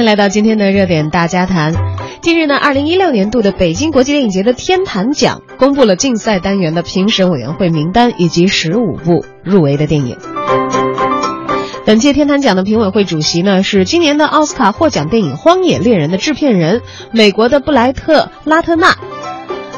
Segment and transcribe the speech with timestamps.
[0.00, 1.74] 迎来到今天的热点大家谈。
[2.22, 10.16] 近日呢，二零一六年度的北京国际电影节的天坛奖公布了竞赛单元的评审委员会名单以及十五部入围的电影。
[11.84, 16.80] 本届天坛奖的评委会主席呢是今年的奥斯卡获奖电影《荒野猎人》的制片人，
[17.12, 18.96] 美国的布莱特·拉特纳。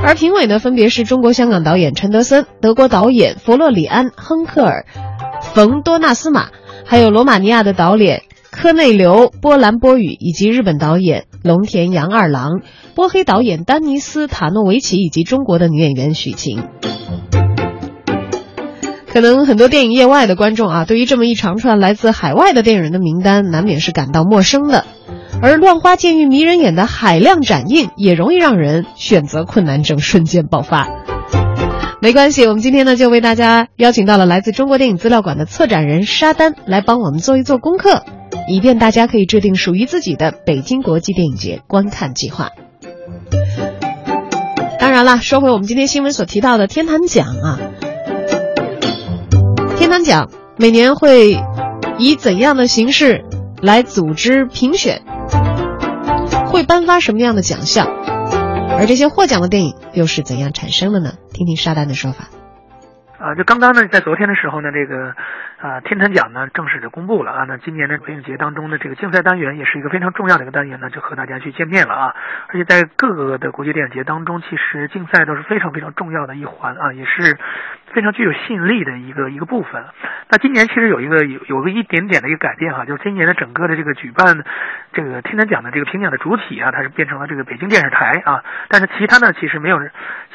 [0.04, 4.86] 而评委呢分别是中国香港导演陈德森、德国导演弗洛里安·亨克尔、
[5.54, 6.46] 冯多纳斯马，
[6.84, 8.22] 还有罗马尼亚的导演。
[8.52, 12.60] 科内流·波兰波语以及日本导演龙田洋二郎、
[12.94, 16.62] 波黑导演丹尼斯·塔诺维奇以及中国的女演员许晴。
[19.06, 24.84] 可能很多电影业外的观众啊，对于这么一长串来自海外的电影人的名单，难免是感到陌生的。
[25.40, 30.88] 而乱花渐欲迷人眼的海量展映，也容易让人选择困难症瞬间爆发。
[32.02, 38.04] 没关系，我们今天呢就为大家邀请到了来自中国电影资料馆的策展人沙丹来帮我们做一做功课。
[38.48, 42.50] 以便大家可以制定属于自己的北京国际电影节观看计划。
[44.78, 47.58] 当然了，说回我们今天新闻所提到的天坛奖啊，
[49.76, 51.40] 天坛奖每年会
[51.98, 53.24] 以怎样的形式
[53.62, 55.02] 来组织评选？
[56.46, 57.86] 会颁发什么样的奖项？
[58.76, 61.12] 而这些获奖的电影又是怎样产生的呢？
[61.32, 62.24] 听听沙丹的说法。
[63.18, 65.14] 啊，就刚刚呢，在昨天的时候呢，这个。
[65.62, 72.16] 啊，天坛奖呢正式的公布了啊，那今年的电影节当中的这个竞赛单元也是一个非常重要的一个单元呢，就和大家去见面了啊。
[72.48, 77.38] 而且在各个的国际电影节当中，其实竞赛都是非常非常重要的一环啊，也是
[77.92, 79.84] 非常具有吸引力的一个一个部分。
[80.30, 84.42] 那今年其实有一个有有个一点点的一个改变哈，就是今年的整个的这个举办
[84.92, 89.78] 这个天坛奖的这个评奖的主体啊，它是变成了这个北京电视台啊，但是其他呢其实没有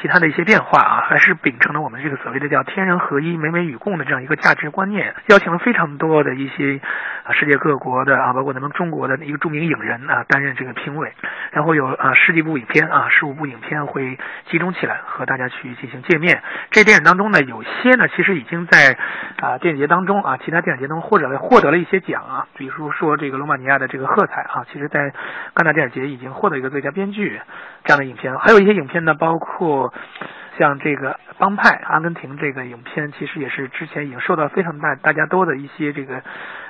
[0.00, 5.14] 其他的一些变化啊，还是秉承了我们这个所谓的叫天人合一、美美与共的这样一个价值观念。
[5.26, 6.80] 邀请了非常多的一些
[7.24, 11.12] 啊世界各国的啊，包括咱们中国的一个著名影人啊担任这个评委，
[11.52, 14.18] 然后有啊十几部影片啊十五部影片会
[14.50, 16.42] 集中起来和大家去进行见面。
[16.70, 18.96] 这电影当中呢，有些呢其实已经在
[19.40, 25.12] 啊电影节当中啊其他电影节当中或者获得了一些奖啊，比如说这个罗马尼亚的这个喝彩啊，其实在
[25.54, 27.40] 戛纳电影节已经获得一个最佳编剧
[27.84, 29.92] 这样的影片，还有一些影片呢，包括。
[30.58, 36.22] 像这个帮派阿根廷这个影片，其实也是之前已经受到非常大大家多的一些这个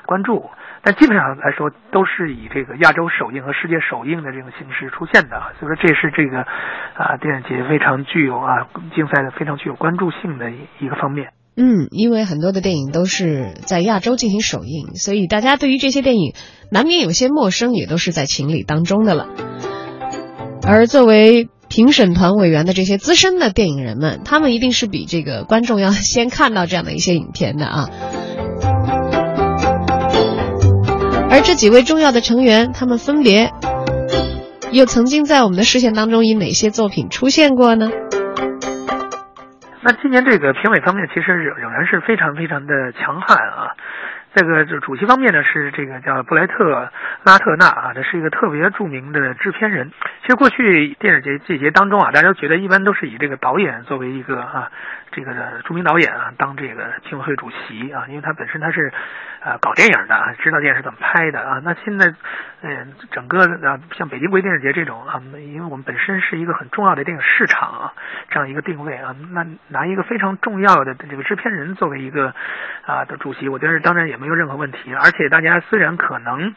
[0.05, 0.51] 关注，
[0.83, 11.31] 但基本上来说都是以这个亚洲首映和世界首映的这种形式出现的，所以说这是这个啊电影节非常具有啊竞赛的非常具有关注性的一个方面。
[11.57, 16.35] 嗯，因为很多的电影都是在亚洲进行首映，所以大家对于这些电影
[16.71, 19.27] 难免有些陌生，也都是在情理当中的了。
[20.65, 27.89] 而作为评审团委员的这些资深的电影人们，他们一定是比这个观众要先看到这样的一些影片的啊。
[31.31, 33.53] 而这几位重要的成员，他们分别
[34.73, 37.91] 又曾经在我们的视线当中以哪些作品出现过呢？
[39.85, 43.77] 那今年这个评委方面，其实仍仍然是非常非常的强悍啊。
[44.35, 46.91] 这个就主席方面呢，是这个叫布莱特
[47.25, 49.91] 拉特纳啊，这是一个特别著名的制片人。
[50.23, 54.71] 其实过去电影节季节当中啊，大家都觉得一般都是以这个导演作为一个啊。
[55.11, 55.33] 这个
[55.65, 58.93] 著名导演啊，当这个评委会主席啊，因为他本身他是，
[59.41, 61.61] 呃，搞电影的，知道电影是怎么拍的啊。
[61.65, 62.15] 那现在，
[62.63, 67.93] 嗯，整个啊，像北京国际电影节这种啊，因为我们本身是一个很重要的电影市场啊，
[68.31, 72.35] 这样一个定位啊，那拿一个非常重要的这个制片人作为一个
[72.85, 74.95] 啊的主席，我觉得当然也没有任何问题。
[74.95, 76.55] 而且大家虽然可能。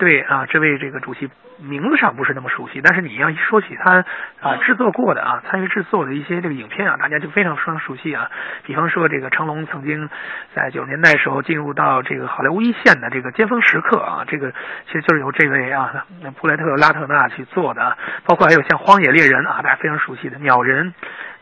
[0.00, 1.28] 对啊，这位这个主席
[1.58, 4.02] 名字上不是那么熟悉，但是你要一说起他
[4.40, 8.30] 啊制作过的啊参与制作的一些这个影片啊，大家就非常非常熟悉啊。
[8.64, 10.08] 比方说这个成龙曾经
[10.54, 14.52] 在九十年代时候进入到这个好莱坞一线的这个尖峰时刻啊，这个
[14.86, 16.06] 其实就是由这位啊
[16.40, 20.92] 布莱特拉特纳去做的，包括还有像《荒野猎人》啊，大家非常熟悉的《鸟人》。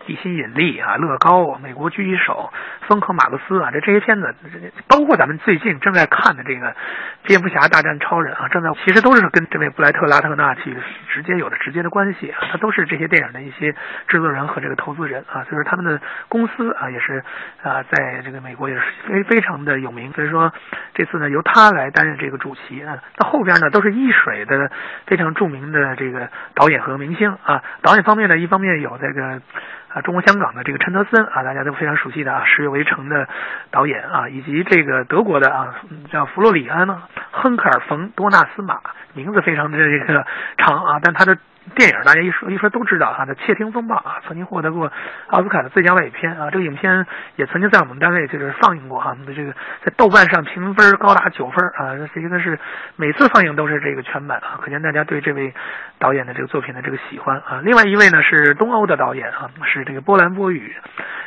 [0.08, 2.50] 地心引力啊，乐高，美国狙击手，
[2.88, 4.34] 风和马克思啊，这这些片子，
[4.88, 6.74] 包括咱们最近正在看的这个
[7.24, 10.74] 蝙蝠侠大战超人啊，正在其实都是跟这位布莱特拉特纳去
[11.12, 13.74] 直接有着直接的关系啊，他都是这些电影的一些
[14.08, 16.00] 制作人和这个投资人啊，所以说他们的
[16.30, 17.22] 公司啊也是
[17.62, 20.54] 啊在这个美国也是非非常的有名，所以说
[20.94, 24.70] 这次呢由他来担任这个主席啊，那后边呢都是一水的
[25.06, 29.42] 非常著名的这个导演和明星啊，导演方面呢一方面有这个。
[29.88, 33.26] 啊，中国香港的这个陈德森啊，大家都非常熟悉的啊，《十月围城》的
[33.70, 35.74] 导演啊，以及这个德国的啊，
[36.12, 36.86] 叫弗洛里安·
[37.30, 38.80] 亨克尔·冯多纳斯马，
[39.14, 40.26] 名字非常的这个
[40.58, 41.38] 长啊，但他的
[41.74, 44.90] 电影大家一说一说都知道哈，那《窃听风暴》啊，曾经获得过
[45.28, 46.50] 奥斯卡的最佳外语片啊。
[46.50, 47.06] 这个影片
[47.36, 49.52] 也曾经在我们单位就是放映过哈，的这个
[49.84, 52.58] 在豆瓣上评分高达九分啊，这应该是
[52.96, 55.52] 每次放映都是这个全满啊，可见大家对这位
[55.98, 57.60] 导演的这个作品的这个喜欢啊。
[57.62, 60.74] 另外一位呢是东欧的导演啊，是这个波兰波语，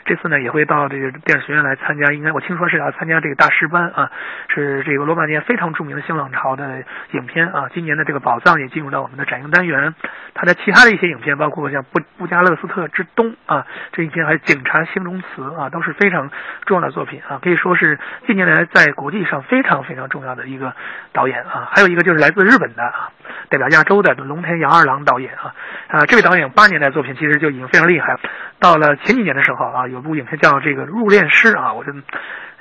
[0.05, 4.11] 这次呢也会到这个电影学院来参加，应该我听说是要参加这个大师班啊，
[4.47, 7.69] 是这个罗马尼亚非常著名的新浪潮的影片啊。
[7.73, 9.93] 今年的这个宝藏也进入到我们的展映单元。
[10.33, 16.29] 他的其他的一些影片，包括像《布布加勒斯特之冬》啊，这一片还有《警察形容词》啊，都是非常
[16.65, 20.73] 重要的作品啊，可以说是近年来在国际上非常非常重要的一个
[21.13, 21.69] 导演啊。
[21.71, 23.11] 还有一个就是来自日本的啊，
[23.49, 25.53] 代表亚洲的龙田洋二郎导演啊，
[25.87, 28.19] 啊，这位导演八年代作品其实就已经非常厉害了。
[28.59, 31.91] 到了前几年的时候啊，有部影片叫这个《入殓师》啊，我就。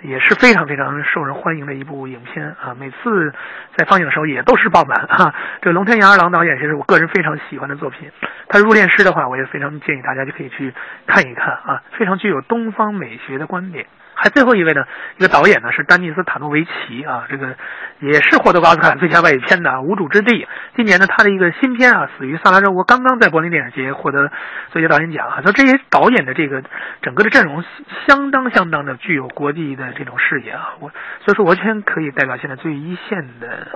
[0.03, 2.75] 也是非常非常受人欢迎的一部影片啊！
[2.79, 3.33] 每次
[3.77, 5.35] 在放映的时候也都是爆满啊。
[5.61, 8.11] 这龙天杨二郎导演其实我个人非常喜欢的作品，
[8.49, 10.73] 他入殓师的话，我也非常建议大家就可以去
[11.07, 13.87] 看一看啊，非常具有东方美学的观点。
[14.23, 14.85] 还最后一位呢，
[15.17, 17.57] 一个导演呢是丹尼斯塔诺维奇啊，这个
[18.01, 20.45] 也是获得奥斯卡最佳外语片的《无主之地》。
[20.77, 24.31] 今年呢，他的一个新片啊，《死于萨拉热窝》刚刚在柏林电影节获得
[24.73, 25.41] 最佳导演奖啊。
[25.41, 26.63] 说这些导演的这个
[27.01, 27.65] 整个的阵容
[28.07, 30.91] 相当相当的具有国际的这种视野啊，我
[31.25, 33.69] 所以说完全可以代表现在最一线的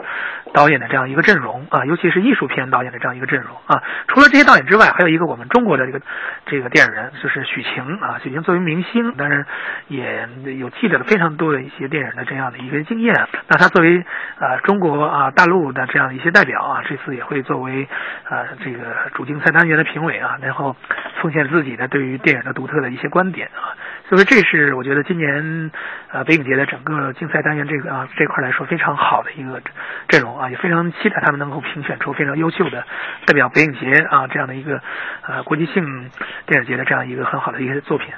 [0.52, 3.82] 导演的这样一个阵容啊，尤其是艺术片导演的这样一个阵容啊。
[4.08, 6.02] 除了这些导演之外，还有一个我们中国的这个
[6.44, 8.20] 这个电影人，就是许晴啊。
[8.23, 9.47] 许晴作为明星，当然
[9.88, 10.29] 也。
[10.59, 13.15] 有记者的非常多的一些电影的这样的一个经验，
[13.49, 14.05] 那他作为
[14.39, 17.89] 呃中国啊大陆的这样一些代表啊，这次也会作为
[18.29, 20.77] 呃这个主竞赛单元的评委啊，然后
[21.21, 23.77] 奉献自己的对于电影的独特的一些观点啊，
[24.09, 25.71] 所以这是我觉得今年
[26.11, 29.61] 呃北影节的整个竞赛单元这个啊这块来说非常好的一个
[30.09, 32.85] 阵容啊，也非常期待他们能够评选出非常优秀的
[33.27, 34.81] 代表北影节啊这样的一个
[35.27, 36.11] 呃国际性
[36.47, 38.09] 电影节的这样一个很好的一些作品。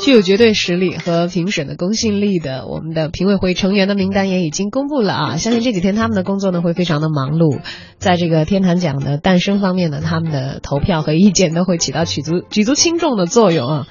[0.00, 5.36] 具有绝对实力和评审的公信力的，我们的评委会成员的名单也已经公布了啊！
[5.36, 7.60] 相信这几天他们的工作呢会非常的忙碌，
[7.98, 13.86] 在这个天坛奖的诞生方面呢，他们的投票和意见都会起到举足举足轻重的作用啊！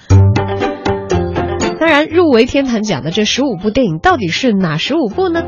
[1.80, 5.44] 当然，入围天坛奖的这十五部电影到底是哪十五部呢？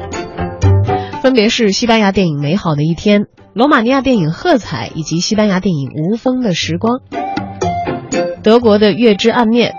[1.24, 3.22] 分别是西班牙电影《美好的一天》、
[3.54, 7.00] 罗马尼亚电影《喝彩》以及西班牙电影《无风的时光》、
[8.44, 9.74] 德国的《月之暗面》。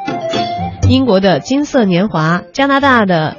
[0.91, 3.37] 英国的金色年华，加拿大的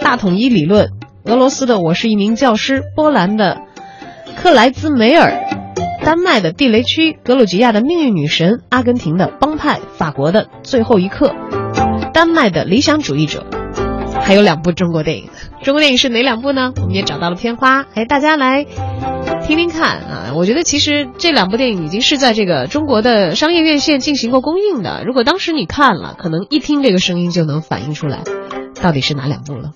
[0.00, 0.90] 大统一理论，
[1.24, 3.62] 俄罗斯的我是一名教师，波兰的
[4.36, 5.32] 克莱兹梅尔，
[6.04, 11.34] 丹麦的地雷区，格鲁吉亚的命运女神，阿根廷的帮派，法国的最后一刻，
[12.12, 13.46] 丹麦的理想主义者，
[14.20, 15.30] 还有两部中国电影。
[15.62, 16.74] 中国电影是哪两部呢？
[16.76, 18.66] 我们也找到了片花，哎，大家来。
[19.46, 25.04] 听听看啊，我觉得其实这两部电影已经是在这个中国的商业院线进行过公映的。
[25.04, 28.22] 如果当时你看了，可能一听这个声音就能反映出来，
[28.80, 29.72] 到底是哪两部了。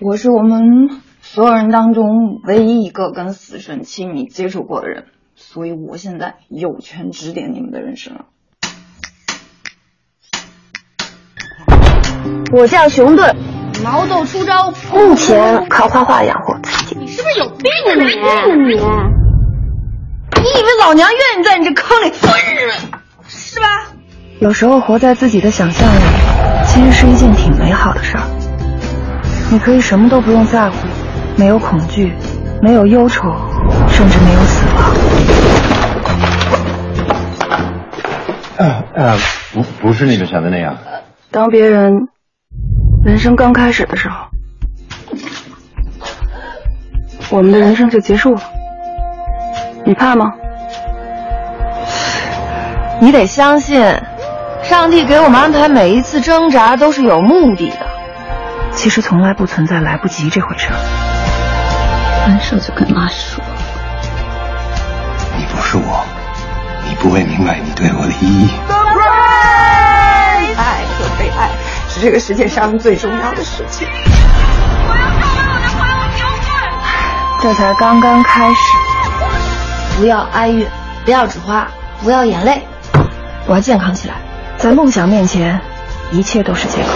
[0.00, 5.06] 我是我们所有人当中唯一一个跟死神亲密接触过的人，
[5.36, 8.24] 所以我现在有权指点你们的人生了。
[12.52, 13.36] 我叫熊顿，
[13.84, 16.51] 毛豆出招，目前靠画画养活
[17.12, 18.04] 是不是有病啊你？
[18.64, 18.80] 你，
[20.40, 22.32] 你以为老娘愿意在你这坑里钻
[23.28, 23.66] 是吧？
[24.40, 26.00] 有时候活在自己的想象里，
[26.66, 28.24] 其实是一件挺美好的事儿。
[29.50, 30.76] 你可以什么都不用在乎，
[31.36, 32.14] 没有恐惧，
[32.62, 33.30] 没有忧愁，
[33.88, 34.94] 甚至没有死亡。
[38.56, 39.18] 呃呃，
[39.52, 40.78] 不不是你们想的那样。
[41.30, 42.08] 当别人
[43.04, 44.31] 人生刚开始的时候。
[47.32, 48.42] 我们的人生就结束了，
[49.86, 50.34] 你怕吗？
[53.00, 53.82] 你得相信，
[54.62, 57.86] 上帝给我们安排每一次挣扎都是有目的的。
[58.74, 60.68] 其实从来不存在来不及这回事。
[62.26, 63.42] 分手就跟妈说。
[65.38, 66.04] 你不是我，
[66.86, 68.50] 你不会明白你对我的意义。
[70.58, 71.48] 爱和被爱
[71.88, 73.88] 是这个世界上最重要的事情。
[77.42, 78.60] 这才刚刚开始，
[79.98, 80.70] 不要哀怨，
[81.04, 81.66] 不要纸花，
[82.00, 82.62] 不要眼泪，
[83.48, 84.14] 我要健康起来。
[84.56, 85.60] 在梦想面前，
[86.12, 86.90] 一切都是借口。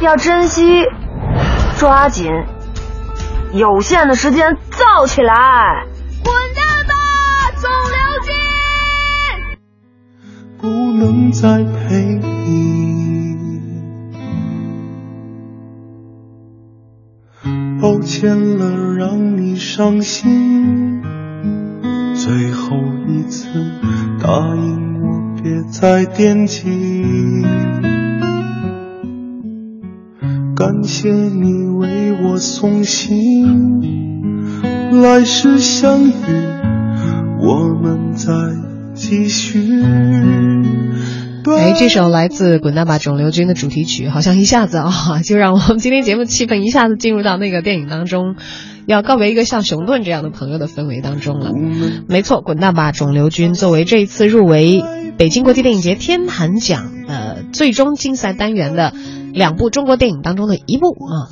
[0.00, 0.84] 要珍惜，
[1.78, 2.32] 抓紧，
[3.52, 5.84] 有限的时间造起来。
[6.24, 6.94] 滚蛋吧，
[7.60, 8.34] 肿瘤君！
[10.60, 10.66] 不
[10.98, 12.89] 能再陪你。
[18.12, 21.00] 欠了，让你伤心。
[22.12, 22.76] 最后
[23.06, 23.46] 一次
[24.20, 26.66] 答应我，别再惦记。
[30.56, 33.80] 感谢你为我送行，
[35.00, 36.12] 来世相遇，
[37.38, 38.32] 我们再
[38.92, 39.84] 继续。
[41.56, 48.36] 哎，这首来自《滚蛋吧，肿瘤君》的主题曲，好像一下子啊， 就让我们今天节目气氛一下子进入到那个电影当中，
[48.86, 51.52] 要告别一个像熊顿这样的朋友的氛围当中了。
[52.08, 54.82] 没错，《滚蛋吧，肿瘤君》作为这一次入围
[55.16, 58.92] 北京国际电影节天坛奖的最终竞赛单元的
[59.32, 61.30] 两部中国电影当中的一部啊。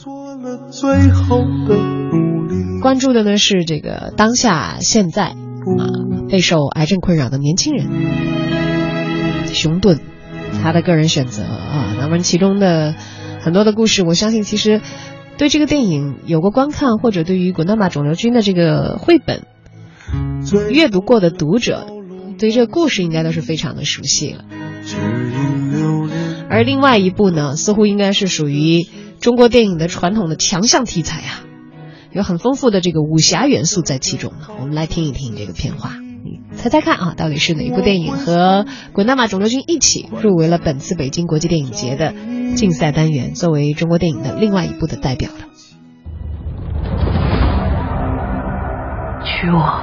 [2.80, 5.34] 关注的呢是这个当下现在啊
[6.30, 8.57] 备受癌症困扰的年轻人。
[9.54, 10.00] 熊顿，
[10.62, 12.94] 他的个人选择啊，那么其中的
[13.40, 14.80] 很多的故事，我相信其实
[15.36, 19.42] 对这个电影有过观看，或者对于《滚蛋吧，肿瘤君》的这个绘本
[20.70, 21.86] 阅读过的读者，
[22.38, 24.44] 对这个故事应该都是非常的熟悉了。
[26.50, 28.86] 而另外一部呢，似乎应该是属于
[29.20, 31.44] 中国电影的传统的强项题材啊，
[32.10, 34.48] 有很丰富的这个武侠元素在其中呢。
[34.58, 36.07] 我们来听一听这个片花。
[36.52, 42.12] 猜猜看啊，到底是哪一部电影和《滚蛋吧，肿瘤君》一起入围了本次北京国际电影节的
[42.56, 45.36] 竞赛单元，作为中国电影的另外一部的代表了？
[49.24, 49.82] 娶我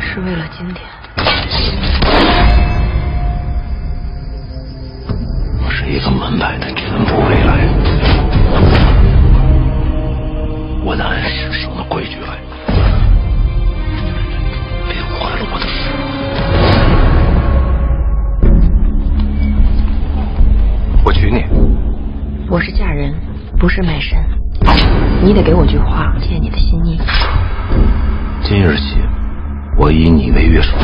[0.00, 0.80] 是为了今天。
[5.64, 7.68] 我是一个门派的全部未来，
[10.84, 12.38] 我的按师生的规矩来。
[21.04, 21.44] 我娶你。
[22.48, 23.12] 我是嫁人，
[23.58, 24.16] 不是卖身。
[25.20, 27.00] 你得给我句话，借你的心意。
[28.44, 28.98] 今日起，
[29.76, 30.76] 我以你为约束。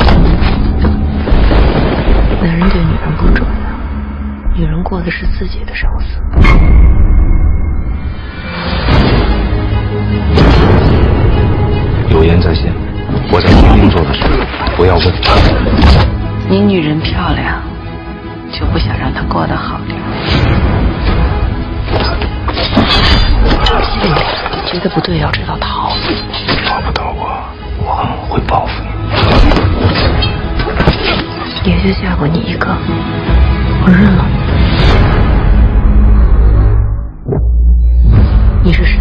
[2.41, 6.19] 男人对女人不重要，女人过的是自己的生死。
[12.11, 12.73] 有言在先，
[13.31, 14.23] 我在决定做的事，
[14.75, 15.05] 不要问。
[16.49, 17.68] 你女人漂亮。
[18.51, 19.97] 就不想让他过得好点。
[23.83, 24.07] 心里
[24.65, 25.89] 觉得不对，要知道逃。
[26.65, 27.29] 抓不到我，
[27.79, 28.89] 我会报复你。
[31.69, 32.67] 也就嫁过你一个，
[33.83, 34.25] 我认了。
[38.63, 38.98] 你是神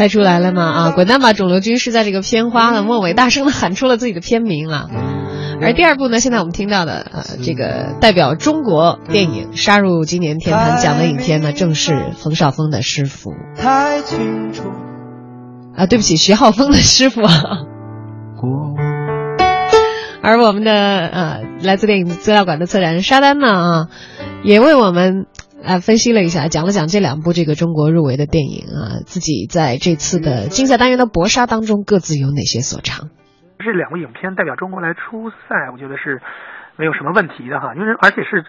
[0.00, 0.62] 猜出来了吗？
[0.64, 4.86] 啊，滚蛋吧，肿瘤君是在这个片花的末尾大声的喊出了自己的片名啊。
[5.60, 13.32] 而第二部呢，现在我们听到的呃，这个代表中国电影杀入今年天坛奖的影片呢，正是冯绍峰的师傅。
[13.58, 14.62] 太清楚。
[15.76, 17.20] 啊，对不起，徐浩峰的师傅。
[20.22, 23.88] 而我们的呃，来自电影资料馆的策展人沙丹呢啊，
[24.44, 25.26] 也为我们。
[25.64, 33.10] 啊，分析了一下，讲了讲这两部这个中国入围的电影啊，自己在这次的竞赛单元的搏杀当中各自有哪些所长？
[33.58, 36.22] 这两部影片代表中国来出赛，我觉得是
[36.76, 38.44] 没有什么问题的哈，因为而且是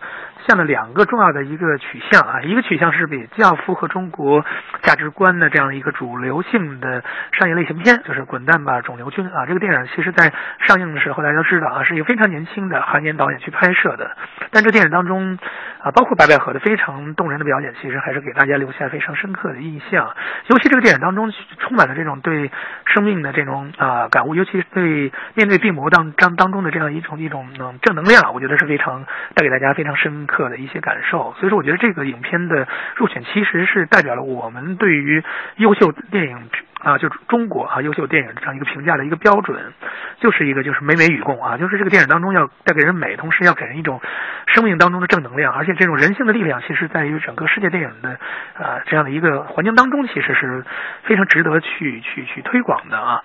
[0.47, 4.45] 向了两个重要的一个取向啊，一个取向是比较符合中国
[4.81, 14.15] 价值观的这样一个主流性的商业类型片，就是《滚蛋吧，肿瘤君》啊，这个电影其实在上映的时候大家都知道啊，是一个非常年轻的韩年导演去拍摄的，
[14.51, 15.37] 但这电影当中。
[15.81, 20.15] 啊，包括白百合的非常动人的表演，其实还是给大家留下非常深刻的印象。
[20.45, 22.51] 尤其这个电影当中充满了这种对
[22.85, 31.35] 生命的这种啊感悟，尤其是对面对病魔当当当中的这样一种一种嗯正能量，我觉得是非常带给大家非常深刻的一些感受。
[31.37, 35.21] 所以说，我觉得这个影片的入选其实是代表了我们对于
[35.57, 36.49] 优秀电影。
[36.83, 39.73] 啊，就是中国啊，优秀电影这样一个评价的一个标准，
[40.19, 44.01] 就是一个就是美美与共啊，就是这个电影当中要带给人美，同时要给人一种
[44.47, 48.09] 生命当中的正能量，而且这种人性的力量，其实在于整个世界电影的
[48.57, 50.63] 啊这样的一个环境当中，其实是
[51.03, 53.23] 非常值得去去去推广的啊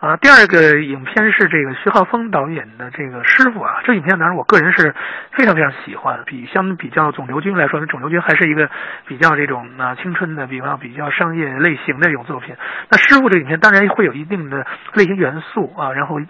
[0.00, 0.16] 啊。
[0.16, 4.94] 第二个影片是这个徐浩峰导演的这个师傅啊，这影片当然我个人是
[5.32, 8.68] 非常非常喜欢，比相比较肿瘤君来说，肿瘤君还是一个
[9.06, 12.56] 比较这种啊青春的，比方比较商业类型的一种作品。
[12.90, 16.20] 那师傅这影片当然会有一定的类型元素啊，然后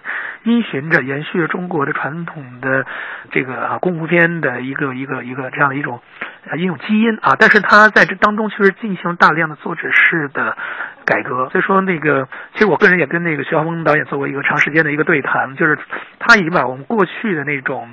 [0.42, 2.86] 依循着延续着中国的传统的
[3.30, 6.00] 这个啊功夫片的一个一个一个这样的一种
[6.48, 10.56] 啊一种基因啊，但是他在这当中其实进行大量的作者式的
[11.06, 11.48] 改革。
[11.48, 15.78] 所以说那个，其实我个人也跟那个徐浩峰导演做过一个长时间的一个对谈，就是
[16.18, 17.88] 他已经把我们过去的那种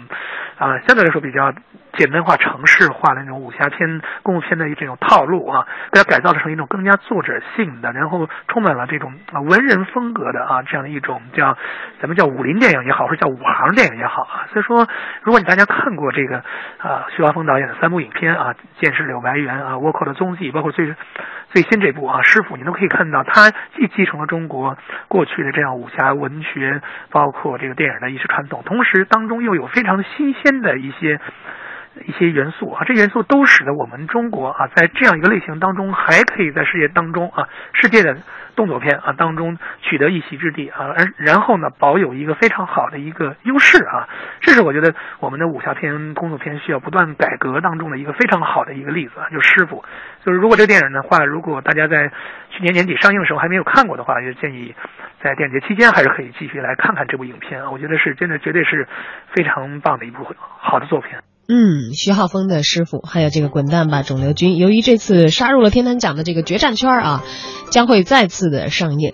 [0.58, 1.53] 啊相对来说比较。
[1.96, 9.13] 简单化、城市化的那种武侠片、功夫片的这种套路啊，给它改造成一种更加作者性的，然后充满了这种
[9.46, 11.55] 文人风格的啊这样的一种叫
[12.01, 14.50] 咱们叫武林电影也好，或者叫武行电影也好啊。
[14.51, 14.88] 所以说，
[15.22, 16.38] 如果你大家看过这个
[16.79, 20.96] 啊徐浩峰导演的三部影片啊，《剑士柳白猿》啊，《倭寇的踪迹》，包括最
[21.50, 31.20] 最新这部啊《师傅》，你都可以看到，他既继承了中国过去的这样武侠文学，包括这个电影的一些传统，同时当中又有非常新鲜的一些。
[32.06, 38.18] 一些元素啊，这元素都使得我们中国啊，在这样一个类型当中，还可以在世界当中啊，世界的
[38.56, 44.10] 动作片啊当中取得一席之地啊，而然后呢，保有一个非常好的一个优势啊，
[44.42, 49.84] 这是我觉得我们的武侠片、动作片需要不断改革当中的一个非常好的一个例子啊，就是师傅，
[50.26, 52.12] 就是如果这个电影的话，如果大家在
[52.50, 54.74] 去年年底上映的时候还没有看过的话，就建议
[55.22, 58.88] 在电影节期间还是可以继续来看看这部影片啊，我觉得是真的绝对是
[59.32, 60.26] 非常棒的一部
[60.58, 61.12] 好的作品。
[61.50, 67.22] 嗯，徐浩峰的师傅，还有这个滚蛋吧肿瘤君，由于这次杀入了天坛奖的这个决战圈啊，
[67.70, 69.14] 将会再次的上映。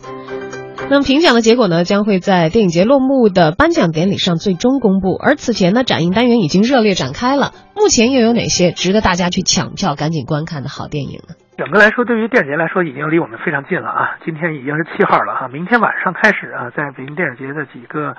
[0.91, 5.15] 那么评奖的结果呢，将会在电影节落幕的颁奖典礼上最终公布。
[5.15, 7.51] 而此前呢，展映单元已经热烈展开了。
[7.75, 11.33] 目前又有哪些值得大家去抢票、赶紧观看的好电影呢？
[11.57, 14.17] 整个来说，对于电影节来说，已经离我们非常近了啊！
[14.24, 18.13] 今天已经是七号了哈，明天晚上开始啊，在北京电影节的几个。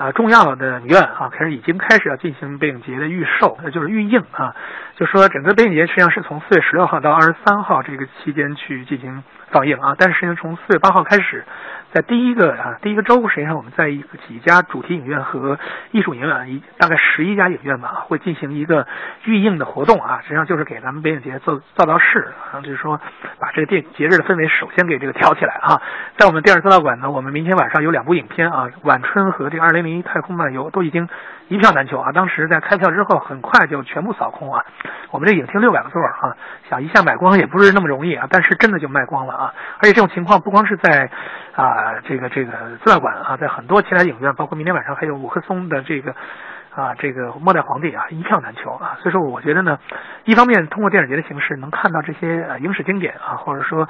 [0.00, 4.56] 啊，重要的影院啊，开始已经开始要进行北影节的预售，那就是预映啊。
[4.96, 11.44] 就说整个北影节实际上是从四月十六号到二十三号这个期间去进行放映啊，但是实际上从四月八号开始。
[11.92, 15.58] 在第一个啊，第一个周，实际上我们在一个几家主题影院和
[15.90, 18.86] 艺术影院，一大概十一家影院吧，会进行一个
[19.24, 20.20] 预映的活动啊。
[20.22, 23.00] 实际上就是给咱们北影节做造造势，啊，就是说
[23.38, 25.82] 把这个电节日的氛围首先给这个挑起来啊。
[26.16, 31.08] 在我们第二资料馆呢，我们明天晚上有两部影片啊，《晚春》和这个《二零零一太空漫游》都已经
[31.50, 32.12] 一票难求啊。
[32.12, 34.64] 当时在开票之后，很快就全部扫空啊。
[35.10, 36.34] 我们这影厅六百个座啊，
[36.70, 39.54] 想一下买光也不是那么容易啊，但是真的就卖光了啊。
[39.78, 41.10] 而且这种情况不光是在
[41.54, 41.90] 啊。
[42.06, 46.14] 这个这个资料馆啊，在很多其他影院，包括明天晚上还有五棵松的这个
[46.74, 48.96] 啊，这个末代皇帝啊，一票难求啊。
[49.00, 49.78] 所以说，我觉得呢，
[50.24, 53.88] 一方面通过电影节的形式能看到这些呃影史经典啊，或者说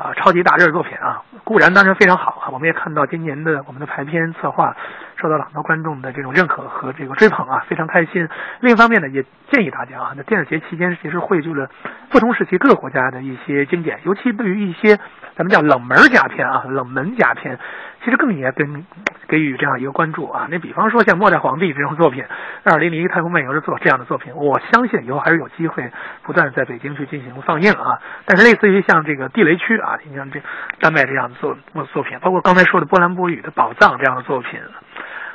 [0.00, 2.48] 啊超级大热作品啊，固然当然非常好啊。
[2.50, 4.74] 我们也看到今年的我们的排片策划
[5.16, 8.28] 受到了很多观众的这种认可和这个追捧啊，非常开心。
[8.60, 11.68] 另一方面呢，也建议大家啊，那电影节期间其实汇聚了
[12.10, 14.98] 不同时期各个国家的一些经典，尤其对于一些。
[15.36, 17.58] 咱们叫冷门佳片啊，冷门佳片，
[18.04, 18.84] 其实更应该跟
[19.26, 20.46] 给予这样一个关注啊。
[20.50, 22.24] 那比方说像《末代皇帝》这种作品，
[22.62, 25.90] 《二零零一太空漫游》的做这样的作品，我相信以后还是有机会
[26.24, 28.02] 不断在北京去进行放映啊。
[28.26, 30.40] 但是类似于像这个《地雷区》啊，你像这
[30.80, 31.56] 丹麦这样的作
[31.92, 34.60] 作品，包括刚才说的波兰波语的《宝藏》这样的作品，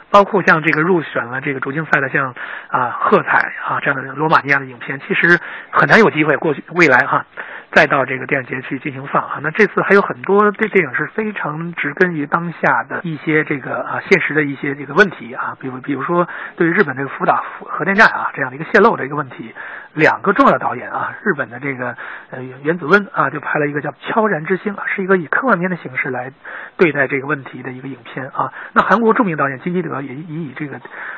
[0.09, 2.33] 包括像这个入选了这个主竞赛的像
[2.69, 5.39] 啊《喝彩》啊这样的罗马尼亚的影片，其实
[5.71, 7.25] 很难有机会过去未来哈。
[7.71, 19.53] 再到这个电影节去进行放啊，那这次还有很多这电影是非常植根于当下的一些这个啊现实的一些这个问题啊，比如比如说对于日本这个福岛核电站啊这样的一个泄漏的一个问题，
[19.95, 21.95] 两个重要导演啊，日本的这个
[22.29, 26.31] 呃原子温啊就拍了一个叫《悄然之星》啊，是一个以科幻片的形式来
[26.77, 28.51] 对待这个问题的一个影片啊。
[28.73, 30.77] 那韩国著名导演金基德也也以这个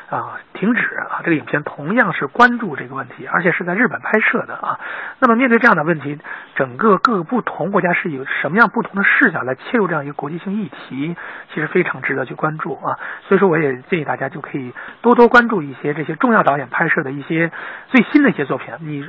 [0.09, 4.79] 啊停止啊这个影片，同样是关注这个问题，而且是在日本拍摄的啊。
[5.19, 6.19] 那么面对这样的问题。
[6.55, 11.15] 整个各个不同国家是以什么样不同的视角来切入这样一个国际性议题，
[11.53, 12.97] 其实非常值得去关注啊。
[13.27, 17.51] 所以说，我也建议大家就可以多多关注一些这些重要导演拍摄的一些
[17.89, 18.66] 最新的一些作品。
[18.82, 19.01] 你